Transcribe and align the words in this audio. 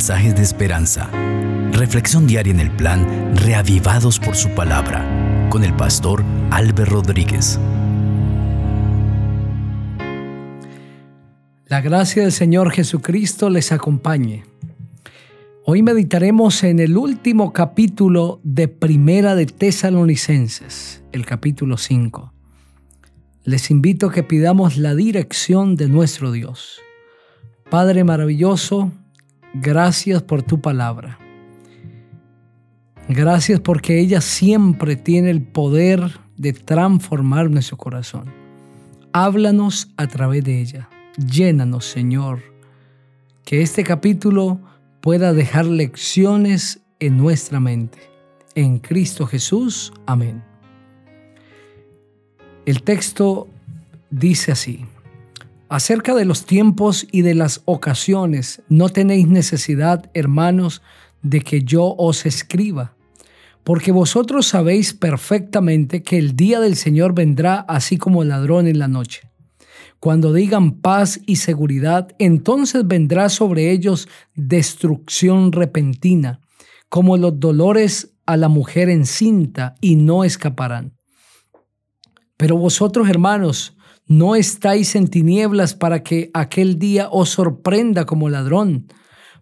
mensajes 0.00 0.34
de 0.34 0.40
esperanza. 0.40 1.10
Reflexión 1.72 2.26
diaria 2.26 2.54
en 2.54 2.60
el 2.60 2.70
plan 2.70 3.36
Reavivados 3.36 4.18
por 4.18 4.34
su 4.34 4.48
palabra 4.54 5.04
con 5.50 5.62
el 5.62 5.76
pastor 5.76 6.24
Álvaro 6.50 7.02
Rodríguez. 7.02 7.60
La 11.66 11.82
gracia 11.82 12.22
del 12.22 12.32
Señor 12.32 12.70
Jesucristo 12.70 13.50
les 13.50 13.72
acompañe. 13.72 14.44
Hoy 15.66 15.82
meditaremos 15.82 16.64
en 16.64 16.78
el 16.78 16.96
último 16.96 17.52
capítulo 17.52 18.40
de 18.42 18.68
Primera 18.68 19.34
de 19.34 19.44
Tesalonicenses, 19.44 21.02
el 21.12 21.26
capítulo 21.26 21.76
5. 21.76 22.32
Les 23.44 23.70
invito 23.70 24.08
que 24.08 24.22
pidamos 24.22 24.78
la 24.78 24.94
dirección 24.94 25.76
de 25.76 25.88
nuestro 25.88 26.32
Dios. 26.32 26.80
Padre 27.68 28.02
maravilloso, 28.02 28.92
gracias 29.54 30.22
por 30.22 30.42
tu 30.42 30.60
palabra. 30.60 31.18
Gracias 33.08 33.60
porque 33.60 33.98
ella 33.98 34.20
siempre 34.20 34.96
tiene 34.96 35.30
el 35.30 35.42
poder 35.42 36.20
de 36.36 36.52
transformar 36.52 37.50
nuestro 37.50 37.76
corazón. 37.76 38.32
Háblanos 39.12 39.88
a 39.96 40.06
través 40.06 40.44
de 40.44 40.60
ella. 40.60 40.88
Llénanos, 41.16 41.86
Señor. 41.86 42.40
Que 43.44 43.62
este 43.62 43.82
capítulo 43.82 44.60
pueda 45.00 45.32
dejar 45.32 45.66
lecciones 45.66 46.82
en 47.00 47.16
nuestra 47.16 47.58
mente. 47.58 47.98
En 48.54 48.78
Cristo 48.78 49.26
Jesús. 49.26 49.92
Amén. 50.06 50.44
El 52.64 52.82
texto 52.82 53.48
dice 54.10 54.52
así. 54.52 54.86
Acerca 55.70 56.16
de 56.16 56.24
los 56.24 56.46
tiempos 56.46 57.06
y 57.12 57.22
de 57.22 57.36
las 57.36 57.62
ocasiones, 57.64 58.60
no 58.68 58.88
tenéis 58.88 59.28
necesidad, 59.28 60.10
hermanos, 60.14 60.82
de 61.22 61.42
que 61.42 61.62
yo 61.62 61.94
os 61.96 62.26
escriba, 62.26 62.96
porque 63.62 63.92
vosotros 63.92 64.46
sabéis 64.46 64.94
perfectamente 64.94 66.02
que 66.02 66.18
el 66.18 66.34
día 66.34 66.58
del 66.58 66.74
Señor 66.74 67.14
vendrá 67.14 67.60
así 67.60 67.98
como 67.98 68.24
ladrón 68.24 68.66
en 68.66 68.80
la 68.80 68.88
noche. 68.88 69.30
Cuando 70.00 70.32
digan 70.32 70.72
paz 70.72 71.20
y 71.24 71.36
seguridad, 71.36 72.16
entonces 72.18 72.84
vendrá 72.88 73.28
sobre 73.28 73.70
ellos 73.70 74.08
destrucción 74.34 75.52
repentina, 75.52 76.40
como 76.88 77.16
los 77.16 77.38
dolores 77.38 78.16
a 78.26 78.36
la 78.36 78.48
mujer 78.48 78.88
encinta, 78.88 79.76
y 79.80 79.94
no 79.94 80.24
escaparán. 80.24 80.94
Pero 82.36 82.56
vosotros, 82.56 83.08
hermanos, 83.08 83.76
no 84.10 84.34
estáis 84.34 84.96
en 84.96 85.06
tinieblas 85.06 85.76
para 85.76 86.02
que 86.02 86.32
aquel 86.34 86.80
día 86.80 87.08
os 87.12 87.28
sorprenda 87.28 88.06
como 88.06 88.28
ladrón, 88.28 88.88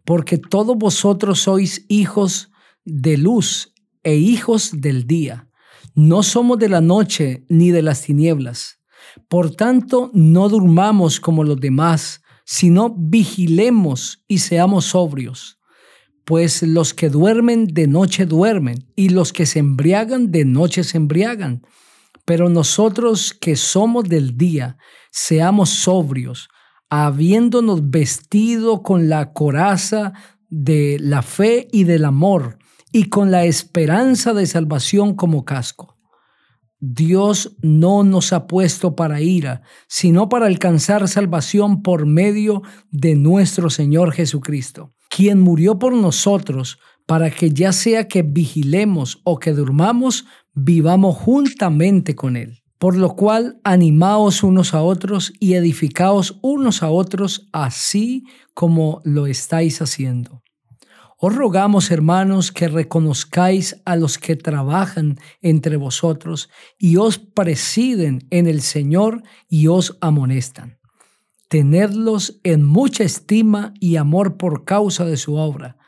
porque 0.04 0.36
todos 0.36 0.76
vosotros 0.76 1.40
sois 1.40 1.86
hijos 1.88 2.50
de 2.84 3.16
luz 3.16 3.72
e 4.02 4.16
hijos 4.16 4.72
del 4.74 5.06
día. 5.06 5.48
No 5.94 6.22
somos 6.22 6.58
de 6.58 6.68
la 6.68 6.82
noche 6.82 7.46
ni 7.48 7.70
de 7.70 7.80
las 7.80 8.02
tinieblas. 8.02 8.78
Por 9.26 9.56
tanto, 9.56 10.10
no 10.12 10.50
durmamos 10.50 11.18
como 11.18 11.44
los 11.44 11.58
demás, 11.58 12.20
sino 12.44 12.94
vigilemos 12.94 14.22
y 14.28 14.40
seamos 14.40 14.84
sobrios. 14.84 15.58
Pues 16.26 16.62
los 16.62 16.92
que 16.92 17.08
duermen 17.08 17.68
de 17.68 17.86
noche 17.86 18.26
duermen, 18.26 18.86
y 18.94 19.08
los 19.08 19.32
que 19.32 19.46
se 19.46 19.60
embriagan 19.60 20.30
de 20.30 20.44
noche 20.44 20.84
se 20.84 20.98
embriagan. 20.98 21.62
Pero 22.28 22.50
nosotros 22.50 23.32
que 23.32 23.56
somos 23.56 24.04
del 24.04 24.36
día, 24.36 24.76
seamos 25.10 25.70
sobrios, 25.70 26.50
habiéndonos 26.90 27.88
vestido 27.88 28.82
con 28.82 29.08
la 29.08 29.32
coraza 29.32 30.12
de 30.50 30.98
la 31.00 31.22
fe 31.22 31.68
y 31.72 31.84
del 31.84 32.04
amor, 32.04 32.58
y 32.92 33.04
con 33.04 33.30
la 33.30 33.46
esperanza 33.46 34.34
de 34.34 34.44
salvación 34.44 35.14
como 35.14 35.46
casco. 35.46 35.96
Dios 36.80 37.56
no 37.62 38.04
nos 38.04 38.34
ha 38.34 38.46
puesto 38.46 38.94
para 38.94 39.22
ira, 39.22 39.62
sino 39.88 40.28
para 40.28 40.48
alcanzar 40.48 41.08
salvación 41.08 41.80
por 41.80 42.04
medio 42.04 42.60
de 42.90 43.14
nuestro 43.14 43.70
Señor 43.70 44.12
Jesucristo, 44.12 44.92
quien 45.08 45.40
murió 45.40 45.78
por 45.78 45.94
nosotros 45.94 46.78
para 47.08 47.30
que 47.30 47.48
ya 47.48 47.72
sea 47.72 48.06
que 48.06 48.20
vigilemos 48.20 49.22
o 49.24 49.38
que 49.38 49.54
durmamos, 49.54 50.26
vivamos 50.52 51.16
juntamente 51.16 52.14
con 52.14 52.36
Él. 52.36 52.62
Por 52.76 52.98
lo 52.98 53.16
cual, 53.16 53.58
animaos 53.64 54.42
unos 54.42 54.74
a 54.74 54.82
otros 54.82 55.32
y 55.40 55.54
edificaos 55.54 56.38
unos 56.42 56.82
a 56.82 56.90
otros, 56.90 57.48
así 57.50 58.24
como 58.52 59.00
lo 59.04 59.26
estáis 59.26 59.80
haciendo. 59.80 60.42
Os 61.16 61.34
rogamos, 61.34 61.90
hermanos, 61.90 62.52
que 62.52 62.68
reconozcáis 62.68 63.80
a 63.86 63.96
los 63.96 64.18
que 64.18 64.36
trabajan 64.36 65.16
entre 65.40 65.78
vosotros 65.78 66.50
y 66.76 66.98
os 66.98 67.18
presiden 67.18 68.26
en 68.28 68.46
el 68.46 68.60
Señor 68.60 69.22
y 69.48 69.68
os 69.68 69.96
amonestan. 70.02 70.78
Tenedlos 71.48 72.38
en 72.44 72.64
mucha 72.66 73.02
estima 73.02 73.72
y 73.80 73.96
amor 73.96 74.36
por 74.36 74.66
causa 74.66 75.06
de 75.06 75.16
su 75.16 75.36
obra. 75.36 75.78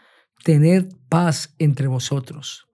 Tened 0.42 0.94
paz 1.10 1.54
entre 1.58 1.88
vosotros. 1.88 2.64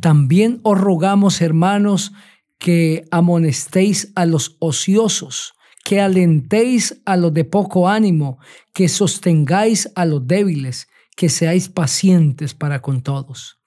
También 0.00 0.60
os 0.62 0.80
rogamos, 0.80 1.42
hermanos, 1.42 2.12
que 2.58 3.04
amonestéis 3.10 4.12
a 4.14 4.24
los 4.24 4.56
ociosos, 4.60 5.52
que 5.84 6.00
alentéis 6.00 7.00
a 7.04 7.16
los 7.16 7.32
de 7.34 7.44
poco 7.44 7.88
ánimo, 7.88 8.38
que 8.72 8.88
sostengáis 8.88 9.90
a 9.94 10.06
los 10.06 10.26
débiles, 10.26 10.88
que 11.16 11.28
seáis 11.28 11.68
pacientes 11.68 12.54
para 12.54 12.80
con 12.80 13.02
todos. 13.02 13.58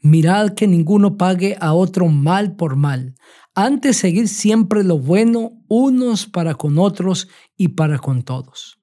Mirad 0.00 0.54
que 0.54 0.66
ninguno 0.66 1.16
pague 1.16 1.56
a 1.60 1.74
otro 1.74 2.08
mal 2.08 2.56
por 2.56 2.74
mal. 2.74 3.14
Antes 3.54 3.98
seguir 3.98 4.26
siempre 4.26 4.82
lo 4.82 4.98
bueno 4.98 5.52
unos 5.68 6.26
para 6.26 6.54
con 6.56 6.78
otros 6.78 7.28
y 7.56 7.68
para 7.68 7.98
con 7.98 8.22
todos. 8.22 8.80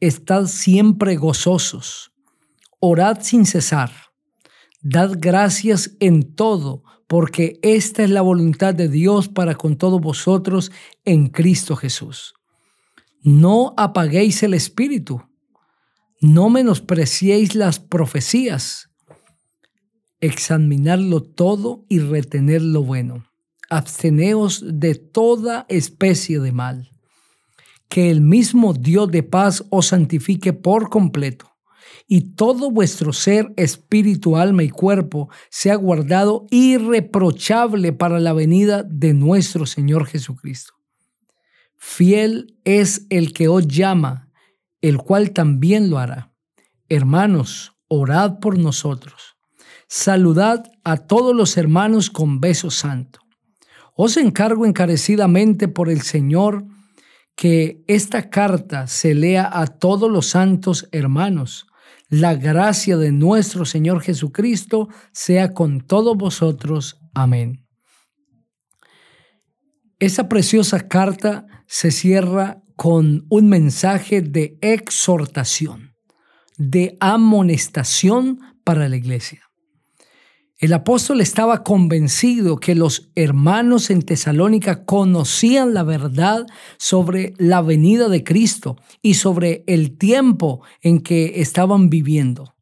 Estad 0.00 0.46
siempre 0.46 1.16
gozosos. 1.16 2.09
Orad 2.80 3.20
sin 3.22 3.46
cesar. 3.46 3.92
Dad 4.82 5.12
gracias 5.18 5.96
en 6.00 6.34
todo, 6.34 6.82
porque 7.06 7.58
esta 7.62 8.02
es 8.02 8.10
la 8.10 8.22
voluntad 8.22 8.74
de 8.74 8.88
Dios 8.88 9.28
para 9.28 9.54
con 9.54 9.76
todos 9.76 10.00
vosotros 10.00 10.72
en 11.04 11.28
Cristo 11.28 11.76
Jesús. 11.76 12.34
No 13.22 13.74
apaguéis 13.76 14.42
el 14.42 14.54
espíritu 14.54 15.22
no 16.20 16.50
menospreciéis 16.50 17.54
las 17.54 17.78
profecías. 17.80 18.90
Examinarlo 20.20 21.22
todo 21.22 21.86
y 21.88 21.98
retener 21.98 22.60
lo 22.60 22.82
bueno. 22.82 23.24
Absteneos 23.70 24.62
de 24.66 24.96
toda 24.96 25.64
especie 25.70 26.40
de 26.40 26.52
mal. 26.52 26.90
Que 27.88 28.10
el 28.10 28.20
mismo 28.20 28.74
Dios 28.74 29.10
de 29.10 29.22
paz 29.22 29.64
os 29.70 29.86
santifique 29.86 30.52
por 30.52 30.90
completo 30.90 31.49
y 32.06 32.34
todo 32.34 32.70
vuestro 32.70 33.12
ser, 33.12 33.52
espíritu, 33.56 34.36
alma 34.36 34.62
y 34.62 34.70
cuerpo 34.70 35.28
sea 35.48 35.76
guardado 35.76 36.46
irreprochable 36.50 37.92
para 37.92 38.20
la 38.20 38.32
venida 38.32 38.82
de 38.82 39.14
nuestro 39.14 39.66
Señor 39.66 40.06
Jesucristo. 40.06 40.74
Fiel 41.76 42.58
es 42.64 43.06
el 43.10 43.32
que 43.32 43.48
os 43.48 43.66
llama 43.66 44.30
el 44.80 44.98
cual 44.98 45.32
también 45.32 45.90
lo 45.90 45.98
hará. 45.98 46.32
Hermanos, 46.88 47.72
orad 47.88 48.38
por 48.38 48.58
nosotros. 48.58 49.36
Saludad 49.88 50.64
a 50.84 50.96
todos 50.96 51.34
los 51.34 51.56
hermanos 51.56 52.10
con 52.10 52.40
beso 52.40 52.70
santo. 52.70 53.20
Os 53.94 54.16
encargo 54.16 54.64
encarecidamente 54.64 55.68
por 55.68 55.90
el 55.90 56.02
Señor 56.02 56.64
que 57.34 57.82
esta 57.86 58.30
carta 58.30 58.86
se 58.86 59.14
lea 59.14 59.48
a 59.52 59.66
todos 59.66 60.10
los 60.10 60.26
santos 60.26 60.88
hermanos. 60.92 61.66
La 62.10 62.34
gracia 62.34 62.96
de 62.96 63.12
nuestro 63.12 63.64
Señor 63.64 64.02
Jesucristo 64.02 64.88
sea 65.12 65.54
con 65.54 65.80
todos 65.80 66.16
vosotros. 66.16 67.00
Amén. 67.14 67.68
Esa 70.00 70.28
preciosa 70.28 70.88
carta 70.88 71.46
se 71.68 71.92
cierra 71.92 72.62
con 72.74 73.26
un 73.28 73.48
mensaje 73.48 74.22
de 74.22 74.58
exhortación, 74.60 75.94
de 76.58 76.96
amonestación 76.98 78.40
para 78.64 78.88
la 78.88 78.96
iglesia. 78.96 79.49
El 80.60 80.74
apóstol 80.74 81.22
estaba 81.22 81.64
convencido 81.64 82.58
que 82.58 82.74
los 82.74 83.08
hermanos 83.14 83.88
en 83.88 84.02
Tesalónica 84.02 84.84
conocían 84.84 85.72
la 85.72 85.84
verdad 85.84 86.46
sobre 86.76 87.32
la 87.38 87.62
venida 87.62 88.10
de 88.10 88.22
Cristo 88.22 88.76
y 89.00 89.14
sobre 89.14 89.64
el 89.66 89.96
tiempo 89.96 90.60
en 90.82 91.00
que 91.00 91.40
estaban 91.40 91.88
viviendo. 91.88 92.56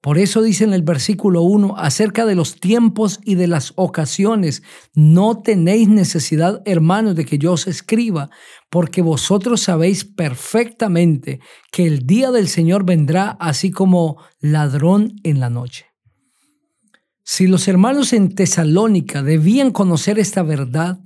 Por 0.00 0.16
eso 0.16 0.40
dice 0.40 0.64
en 0.64 0.72
el 0.72 0.80
versículo 0.80 1.42
1, 1.42 1.74
acerca 1.76 2.24
de 2.24 2.34
los 2.34 2.58
tiempos 2.58 3.20
y 3.22 3.34
de 3.34 3.46
las 3.46 3.74
ocasiones, 3.76 4.62
no 4.94 5.42
tenéis 5.42 5.90
necesidad, 5.90 6.62
hermanos, 6.64 7.14
de 7.14 7.26
que 7.26 7.36
yo 7.36 7.52
os 7.52 7.66
escriba, 7.66 8.30
porque 8.70 9.02
vosotros 9.02 9.60
sabéis 9.60 10.06
perfectamente 10.06 11.40
que 11.70 11.86
el 11.86 12.06
día 12.06 12.30
del 12.30 12.48
Señor 12.48 12.86
vendrá 12.86 13.36
así 13.38 13.70
como 13.70 14.16
ladrón 14.40 15.16
en 15.24 15.40
la 15.40 15.50
noche. 15.50 15.91
Si 17.24 17.46
los 17.46 17.68
hermanos 17.68 18.12
en 18.12 18.34
Tesalónica 18.34 19.22
debían 19.22 19.70
conocer 19.70 20.18
esta 20.18 20.42
verdad, 20.42 20.98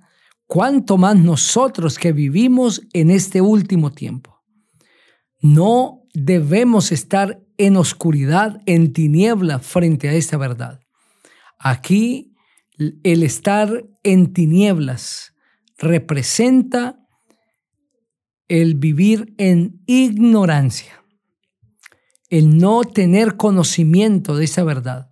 cuánto 0.47 0.97
más 0.97 1.17
nosotros 1.17 1.99
que 1.99 2.13
vivimos 2.13 2.83
en 2.93 3.11
este 3.11 3.41
último 3.41 3.93
tiempo. 3.93 4.43
No 5.41 6.03
debemos 6.15 6.93
estar 6.93 7.43
en 7.59 7.77
oscuridad, 7.77 8.63
en 8.67 8.93
tiniebla 8.93 9.59
frente 9.59 10.09
a 10.09 10.15
esta 10.15 10.37
verdad. 10.37 10.81
Aquí 11.59 12.35
el 12.79 13.23
estar 13.23 13.87
en 14.03 14.33
tinieblas 14.33 15.35
representa 15.79 16.99
el 18.49 18.75
vivir 18.75 19.35
en 19.39 19.83
ignorancia, 19.87 21.03
el 22.31 22.59
no 22.59 22.85
tener 22.85 23.37
conocimiento 23.37 24.37
de 24.37 24.45
esa 24.45 24.63
verdad. 24.65 25.11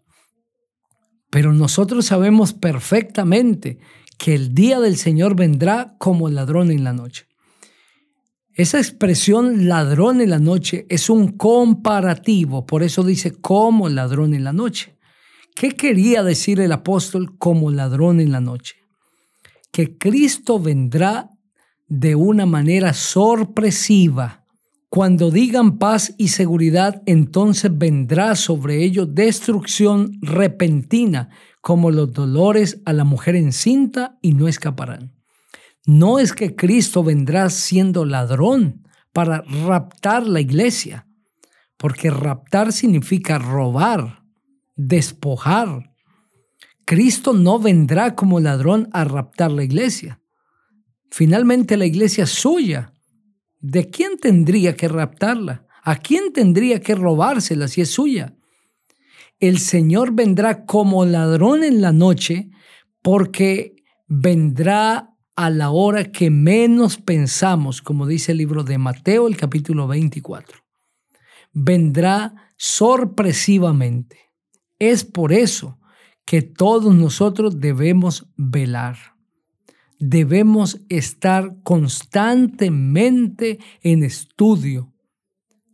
Pero 1.35 1.53
nosotros 1.53 2.07
sabemos 2.07 2.53
perfectamente 2.53 3.81
que 4.19 4.37
el 4.37 4.55
día 4.55 4.79
del 4.79 4.97
Señor 4.97 5.35
vendrá 5.35 5.97
como 5.99 6.29
ladrón 6.29 6.71
en 6.71 6.85
la 6.85 6.93
noche. 6.93 7.27
Esa 8.53 8.79
expresión 8.79 9.67
ladrón 9.67 10.21
en 10.21 10.31
la 10.31 10.39
noche 10.39 10.87
es 10.89 11.11
un 11.11 11.37
comparativo, 11.37 12.67
por 12.67 12.85
eso 12.85 13.03
dice 13.03 13.33
como 13.33 13.89
ladrón 13.89 14.33
en 14.33 14.45
la 14.45 14.53
noche. 14.53 14.97
¿Qué 15.57 15.73
quería 15.73 16.23
decir 16.23 16.61
el 16.61 16.71
apóstol 16.71 17.37
como 17.37 17.73
ladrón 17.73 18.21
en 18.21 18.31
la 18.31 18.41
noche? 18.41 18.77
Que 19.73 19.99
Cristo 19.99 20.61
vendrá 20.61 21.31
de 21.89 22.15
una 22.15 22.47
manera 22.47 22.95
sorpresiva. 22.95 24.44
Cuando 24.95 25.33
digan 25.33 25.79
paz 25.79 26.15
y 26.19 26.29
seguridad, 26.29 27.03
entonces 27.05 27.77
vendrá 27.77 28.37
sobre 28.37 28.85
ellos 28.85 29.13
destrucción 29.13 30.21
repentina, 30.23 31.31
como 31.61 31.91
los 31.91 32.13
dolores 32.13 32.81
a 32.85 32.93
la 32.93 33.03
mujer 33.03 33.35
encinta, 33.35 34.21
y 34.23 34.35
no 34.35 34.47
escaparán. 34.47 35.13
No 35.85 36.21
es 36.21 36.33
que 36.33 36.55
Cristo 36.55 37.03
vendrá 37.03 37.51
siendo 37.51 38.05
ladrón 38.05 38.87
para 39.13 39.43
raptar 39.67 40.29
la 40.29 40.41
iglesia, 40.41 41.09
porque 41.77 42.09
raptar 42.09 42.73
significa 42.73 43.37
robar, 43.37 44.23
despojar. 44.77 45.93
Cristo 46.85 47.33
no 47.33 47.59
vendrá 47.59 48.15
como 48.15 48.39
ladrón 48.39 48.89
a 48.93 49.03
raptar 49.03 49.51
la 49.51 49.65
iglesia. 49.65 50.21
Finalmente 51.11 51.77
la 51.77 51.87
iglesia 51.87 52.23
es 52.23 52.31
suya. 52.31 52.94
¿De 53.67 53.89
quién 53.89 54.19
tendría 54.19 54.77
que 54.77 54.89
raptarla? 54.89 55.67
¿A 55.83 55.97
quién 55.97 56.35
tendría 56.35 56.81
que 56.81 56.95
robársela 56.95 57.67
si 57.67 57.81
es 57.81 57.91
suya? 57.91 58.37
El 59.41 59.59
Señor 59.59 60.13
vendrá 60.13 60.67
como 60.67 61.07
ladrón 61.07 61.65
en 61.65 61.81
la 61.81 61.91
noche 61.91 62.51
porque 63.01 63.77
vendrá 64.07 65.17
a 65.35 65.49
la 65.49 65.71
hora 65.71 66.13
que 66.13 66.29
menos 66.29 66.99
pensamos, 66.99 67.81
como 67.81 68.07
dice 68.07 68.33
el 68.33 68.39
libro 68.39 68.65
de 68.65 68.77
Mateo, 68.77 69.29
el 69.29 69.39
capítulo 69.39 69.89
24. 69.89 70.59
Vendrá 71.55 72.35
sorpresivamente. 72.59 74.19
Es 74.79 75.05
por 75.05 75.33
eso 75.33 75.79
que 76.27 76.43
todos 76.43 76.95
nosotros 76.95 77.61
debemos 77.61 78.27
velar. 78.37 79.14
Debemos 79.99 80.81
estar 80.89 81.57
constantemente 81.63 83.59
en 83.83 84.03
estudio, 84.03 84.93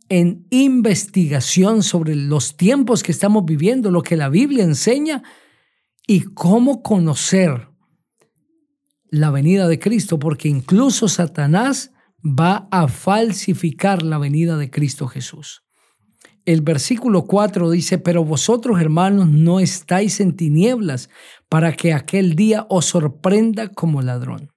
en 0.09 0.45
investigación 0.49 1.83
sobre 1.83 2.15
los 2.15 2.57
tiempos 2.57 3.03
que 3.03 3.11
estamos 3.11 3.45
viviendo, 3.45 3.91
lo 3.91 4.03
que 4.03 4.17
la 4.17 4.29
Biblia 4.29 4.63
enseña 4.63 5.23
y 6.07 6.21
cómo 6.21 6.81
conocer 6.81 7.69
la 9.09 9.29
venida 9.31 9.67
de 9.67 9.79
Cristo, 9.79 10.19
porque 10.19 10.47
incluso 10.47 11.07
Satanás 11.07 11.91
va 12.23 12.67
a 12.71 12.87
falsificar 12.87 14.03
la 14.03 14.17
venida 14.17 14.57
de 14.57 14.69
Cristo 14.69 15.07
Jesús. 15.07 15.63
El 16.45 16.61
versículo 16.61 17.25
4 17.25 17.69
dice, 17.69 17.99
pero 17.99 18.23
vosotros 18.23 18.79
hermanos 18.81 19.27
no 19.29 19.59
estáis 19.59 20.19
en 20.19 20.35
tinieblas 20.35 21.09
para 21.49 21.73
que 21.73 21.93
aquel 21.93 22.35
día 22.35 22.65
os 22.69 22.85
sorprenda 22.85 23.67
como 23.69 24.01
ladrón, 24.01 24.51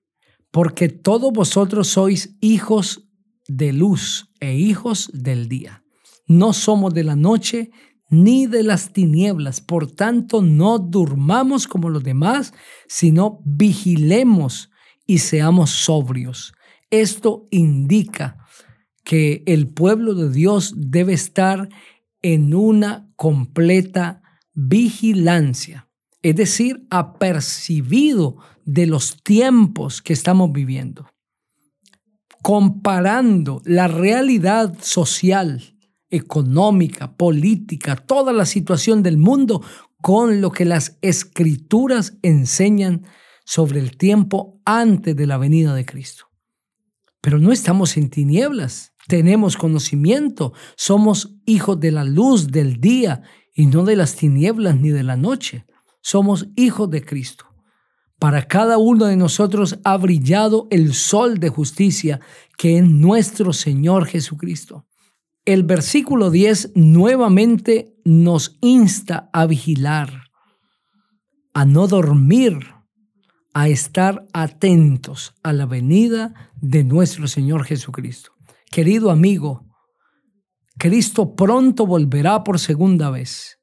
porque 0.51 0.89
todos 0.89 1.33
vosotros 1.33 1.89
sois 1.89 2.37
hijos 2.41 3.09
de 3.49 3.73
luz 3.73 4.31
e 4.41 4.55
hijos 4.55 5.11
del 5.13 5.49
día. 5.49 5.85
No 6.27 6.55
somos 6.55 6.95
de 6.95 7.05
la 7.05 7.17
noche 7.17 7.71
ni 8.09 8.47
de 8.47 8.63
las 8.63 8.93
tinieblas. 8.93 9.61
Por 9.61 9.91
tanto, 9.91 10.41
no 10.41 10.79
durmamos 10.79 11.67
como 11.67 11.91
los 11.91 12.03
demás, 12.03 12.55
sino 12.87 13.41
vigilemos 13.45 14.71
y 15.07 15.19
seamos 15.19 15.71
sobrios. 15.71 16.55
Esto 16.91 17.47
indica 17.51 18.44
que 19.05 19.43
el 19.47 19.69
pueblo 19.69 20.15
de 20.15 20.31
Dios 20.31 20.75
debe 20.77 21.13
estar 21.13 21.69
en 22.23 22.55
una 22.55 23.11
completa 23.17 24.23
vigilancia, 24.55 25.89
es 26.23 26.37
decir, 26.37 26.87
apercibido 26.91 28.39
de 28.65 28.87
los 28.87 29.23
tiempos 29.23 30.01
que 30.01 30.15
estamos 30.15 30.51
viviendo, 30.53 31.11
comparando 32.43 33.61
la 33.65 33.89
realidad 33.89 34.77
social 34.81 35.77
económica, 36.09 37.17
política, 37.17 37.97
toda 37.97 38.33
la 38.33 38.47
situación 38.47 39.03
del 39.03 39.19
mundo 39.19 39.63
con 40.01 40.41
lo 40.41 40.51
que 40.51 40.65
las 40.65 40.97
escrituras 41.03 42.17
enseñan 42.23 43.05
sobre 43.45 43.81
el 43.81 43.97
tiempo 43.97 44.61
antes 44.65 45.17
de 45.17 45.27
la 45.27 45.37
venida 45.37 45.75
de 45.75 45.85
Cristo. 45.85 46.27
Pero 47.21 47.39
no 47.39 47.53
estamos 47.53 47.97
en 47.97 48.11
tinieblas, 48.11 48.94
tenemos 49.07 49.57
conocimiento, 49.57 50.53
somos 50.77 51.35
hijos 51.47 51.79
de 51.81 51.91
la 51.91 52.05
luz 52.05 52.49
del 52.49 52.81
día 52.81 53.23
y 53.55 53.67
no 53.67 53.85
de 53.85 53.97
las 53.97 54.17
tinieblas 54.17 54.77
ni 54.77 54.91
de 54.91 55.03
la 55.03 55.17
noche. 55.17 55.67
Somos 56.01 56.49
hijos 56.57 56.91
de 56.91 57.05
Cristo. 57.05 57.47
Para 58.19 58.47
cada 58.47 58.79
uno 58.79 59.07
de 59.07 59.17
nosotros 59.17 59.79
ha 59.85 59.97
brillado 59.97 60.67
el 60.71 60.95
sol 60.95 61.39
de 61.39 61.49
justicia 61.49 62.21
que 62.57 62.79
es 62.79 62.85
nuestro 62.85 63.53
Señor 63.53 64.07
Jesucristo. 64.07 64.87
El 65.45 65.63
versículo 65.65 66.31
10 66.31 66.73
nuevamente 66.75 67.95
nos 68.05 68.57
insta 68.63 69.29
a 69.33 69.47
vigilar, 69.47 70.31
a 71.53 71.67
no 71.67 71.87
dormir, 71.87 72.61
a 73.53 73.69
estar 73.69 74.27
atentos 74.33 75.35
a 75.43 75.53
la 75.53 75.67
venida 75.67 76.51
de 76.61 76.83
nuestro 76.83 77.29
Señor 77.29 77.65
Jesucristo. 77.65 78.34
Querido 78.75 79.13
amigo, 79.13 79.65
Cristo 80.79 81.37
pronto 81.37 81.87
volverá 81.87 82.43
por 82.43 82.59
segunda 82.59 83.09
vez. 83.09 83.61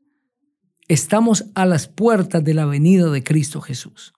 Estamos 0.87 1.51
a 1.53 1.65
las 1.65 1.89
puertas 1.89 2.41
de 2.45 2.53
la 2.53 2.65
venida 2.65 3.09
de 3.09 3.21
Cristo 3.21 3.59
Jesús. 3.59 4.13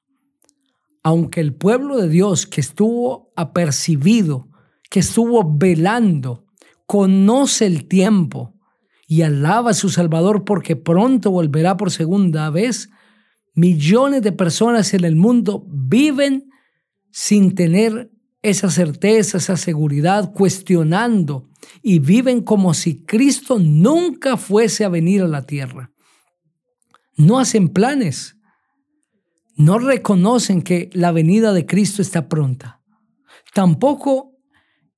Aunque 1.01 1.41
el 1.41 1.55
pueblo 1.55 1.97
de 1.97 2.09
Dios 2.09 2.45
que 2.45 2.61
estuvo 2.61 3.33
apercibido, 3.35 4.49
que 4.91 4.99
estuvo 4.99 5.57
velando, 5.57 6.45
conoce 6.85 7.65
el 7.65 7.87
tiempo 7.87 8.53
y 9.07 9.23
alaba 9.23 9.71
a 9.71 9.73
su 9.73 9.89
Salvador 9.89 10.45
porque 10.45 10.75
pronto 10.75 11.31
volverá 11.31 11.75
por 11.75 11.89
segunda 11.89 12.51
vez, 12.51 12.91
millones 13.55 14.21
de 14.21 14.31
personas 14.31 14.93
en 14.93 15.05
el 15.05 15.15
mundo 15.15 15.65
viven 15.67 16.51
sin 17.09 17.55
tener 17.55 18.12
esa 18.43 18.69
certeza, 18.69 19.37
esa 19.37 19.57
seguridad, 19.57 20.31
cuestionando 20.33 21.49
y 21.81 21.99
viven 21.99 22.41
como 22.41 22.73
si 22.73 23.03
Cristo 23.03 23.57
nunca 23.57 24.37
fuese 24.37 24.83
a 24.83 24.89
venir 24.89 25.23
a 25.23 25.27
la 25.27 25.43
tierra. 25.43 25.91
No 27.15 27.39
hacen 27.39 27.69
planes, 27.69 28.35
no 29.55 29.79
reconocen 29.79 30.61
que 30.61 30.89
la 30.93 31.11
venida 31.11 31.53
de 31.53 31.65
Cristo 31.65 32.01
está 32.01 32.27
pronta. 32.27 32.81
Tampoco 33.53 34.33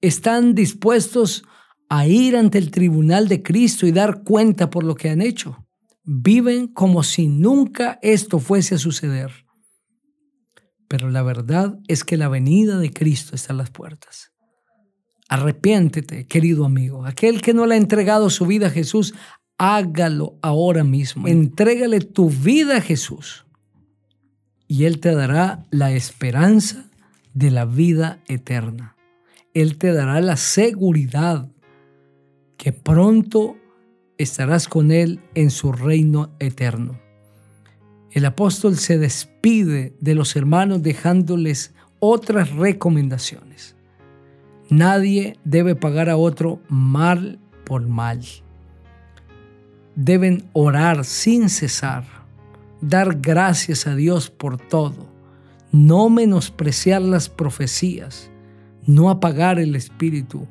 están 0.01 0.55
dispuestos 0.55 1.43
a 1.87 2.07
ir 2.07 2.35
ante 2.35 2.57
el 2.57 2.71
tribunal 2.71 3.27
de 3.27 3.43
Cristo 3.43 3.85
y 3.85 3.91
dar 3.91 4.23
cuenta 4.23 4.71
por 4.71 4.83
lo 4.83 4.95
que 4.95 5.09
han 5.09 5.21
hecho. 5.21 5.67
Viven 6.03 6.67
como 6.67 7.03
si 7.03 7.27
nunca 7.27 7.99
esto 8.01 8.39
fuese 8.39 8.75
a 8.75 8.79
suceder. 8.79 9.44
Pero 10.87 11.09
la 11.09 11.23
verdad 11.23 11.79
es 11.87 12.03
que 12.03 12.17
la 12.17 12.27
venida 12.27 12.77
de 12.77 12.91
Cristo 12.91 13.35
está 13.35 13.53
a 13.53 13.55
las 13.57 13.69
puertas. 13.69 14.31
Arrepiéntete, 15.27 16.27
querido 16.27 16.65
amigo. 16.65 17.05
Aquel 17.05 17.41
que 17.41 17.53
no 17.53 17.65
le 17.65 17.75
ha 17.75 17.77
entregado 17.77 18.29
su 18.29 18.45
vida 18.45 18.67
a 18.67 18.71
Jesús, 18.71 19.15
hágalo 19.57 20.37
ahora 20.41 20.83
mismo. 20.83 21.27
Entrégale 21.27 22.01
tu 22.01 22.29
vida 22.29 22.77
a 22.77 22.81
Jesús 22.81 23.45
y 24.67 24.85
Él 24.85 24.99
te 24.99 25.13
dará 25.13 25.65
la 25.71 25.91
esperanza 25.91 26.85
de 27.33 27.51
la 27.51 27.65
vida 27.65 28.19
eterna. 28.27 28.95
Él 29.53 29.77
te 29.77 29.93
dará 29.93 30.19
la 30.21 30.37
seguridad 30.37 31.49
que 32.57 32.71
pronto 32.71 33.55
estarás 34.17 34.67
con 34.67 34.91
Él 34.91 35.21
en 35.33 35.51
su 35.51 35.71
reino 35.71 36.31
eterno. 36.39 36.99
El 38.15 38.23
apóstol 38.23 38.77
se 38.77 38.97
despide 38.97 39.93
de 39.99 40.15
los 40.15 40.37
hermanos 40.37 40.81
dejándoles 40.81 41.73
otras 41.99 42.49
recomendaciones. 42.51 43.75
Nadie 44.69 45.37
debe 45.43 45.75
pagar 45.75 46.09
a 46.09 46.15
otro 46.15 46.61
mal 46.69 47.39
por 47.65 47.85
mal. 47.85 48.21
Deben 49.97 50.45
orar 50.53 51.03
sin 51.03 51.49
cesar, 51.49 52.05
dar 52.79 53.19
gracias 53.19 53.85
a 53.85 53.95
Dios 53.95 54.29
por 54.29 54.59
todo, 54.59 55.09
no 55.73 56.09
menospreciar 56.09 57.01
las 57.01 57.27
profecías, 57.27 58.29
no 58.87 59.09
apagar 59.09 59.59
el 59.59 59.75
espíritu, 59.75 60.47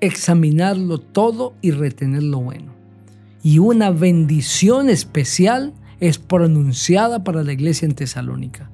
examinarlo 0.00 0.96
todo 0.96 1.52
y 1.60 1.72
retener 1.72 2.22
lo 2.22 2.40
bueno. 2.40 2.72
Y 3.42 3.58
una 3.58 3.90
bendición 3.90 4.88
especial 4.88 5.74
es 6.02 6.18
pronunciada 6.18 7.22
para 7.22 7.44
la 7.44 7.52
iglesia 7.52 7.86
en 7.86 7.94
Tesalónica. 7.94 8.68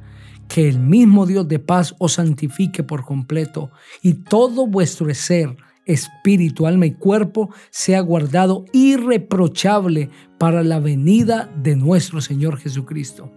Que 0.49 0.67
el 0.67 0.79
mismo 0.79 1.27
Dios 1.27 1.47
de 1.47 1.59
paz 1.59 1.95
os 1.99 2.15
santifique 2.15 2.83
por 2.83 3.05
completo 3.05 3.71
y 4.01 4.15
todo 4.15 4.67
vuestro 4.67 5.15
ser, 5.15 5.55
espíritu, 5.85 6.67
alma 6.67 6.87
y 6.87 6.93
cuerpo 6.93 7.51
sea 7.69 8.01
guardado 8.01 8.65
irreprochable 8.73 10.09
para 10.39 10.63
la 10.63 10.81
venida 10.81 11.51
de 11.55 11.77
nuestro 11.77 12.23
Señor 12.23 12.57
Jesucristo. 12.57 13.31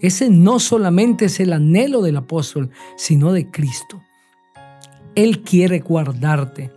Ese 0.00 0.30
no 0.30 0.58
solamente 0.58 1.26
es 1.26 1.38
el 1.38 1.52
anhelo 1.52 2.00
del 2.00 2.16
apóstol, 2.16 2.70
sino 2.96 3.30
de 3.34 3.50
Cristo. 3.50 4.02
Él 5.14 5.42
quiere 5.42 5.80
guardarte. 5.80 6.70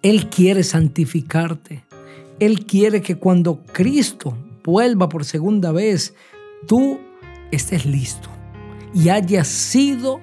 Él 0.00 0.30
quiere 0.30 0.62
santificarte. 0.62 1.82
Él 2.38 2.66
quiere 2.66 3.02
que 3.02 3.16
cuando 3.16 3.64
Cristo 3.72 4.36
vuelva 4.70 5.08
por 5.08 5.24
segunda 5.24 5.72
vez, 5.72 6.14
tú 6.66 7.00
estés 7.50 7.84
listo 7.84 8.28
y 8.94 9.08
hayas 9.08 9.48
sido 9.48 10.20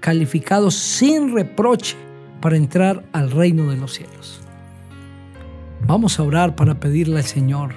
calificado 0.00 0.70
sin 0.70 1.34
reproche 1.34 1.96
para 2.40 2.56
entrar 2.56 3.04
al 3.12 3.30
reino 3.30 3.70
de 3.70 3.76
los 3.76 3.94
cielos. 3.94 4.40
Vamos 5.86 6.18
a 6.18 6.22
orar 6.22 6.56
para 6.56 6.80
pedirle 6.80 7.18
al 7.18 7.24
Señor 7.24 7.74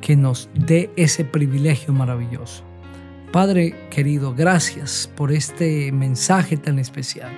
que 0.00 0.16
nos 0.16 0.48
dé 0.54 0.90
ese 0.96 1.24
privilegio 1.24 1.92
maravilloso. 1.92 2.64
Padre 3.32 3.88
querido, 3.90 4.34
gracias 4.34 5.10
por 5.16 5.30
este 5.30 5.92
mensaje 5.92 6.56
tan 6.56 6.78
especial. 6.78 7.30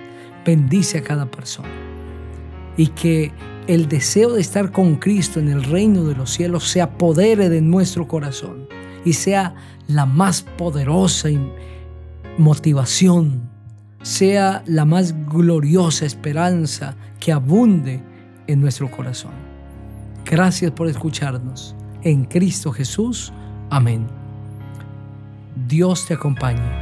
Bendice 0.46 0.98
a 0.98 1.02
cada 1.02 1.30
persona 1.30 1.68
y 2.76 2.88
que 2.88 3.32
el 3.66 3.88
deseo 3.88 4.32
de 4.32 4.40
estar 4.40 4.72
con 4.72 4.96
Cristo 4.96 5.38
en 5.38 5.48
el 5.48 5.64
reino 5.64 6.04
de 6.04 6.14
los 6.14 6.30
cielos 6.30 6.68
se 6.68 6.80
apodere 6.80 7.48
de 7.48 7.60
nuestro 7.60 8.08
corazón 8.08 8.66
y 9.04 9.12
sea 9.14 9.54
la 9.86 10.06
más 10.06 10.42
poderosa 10.42 11.28
motivación, 12.38 13.48
sea 14.02 14.62
la 14.66 14.84
más 14.84 15.14
gloriosa 15.26 16.06
esperanza 16.06 16.96
que 17.20 17.32
abunde 17.32 18.02
en 18.46 18.60
nuestro 18.60 18.90
corazón. 18.90 19.32
Gracias 20.24 20.70
por 20.72 20.88
escucharnos. 20.88 21.74
En 22.02 22.24
Cristo 22.24 22.72
Jesús. 22.72 23.32
Amén. 23.70 24.06
Dios 25.68 26.06
te 26.06 26.14
acompañe. 26.14 26.81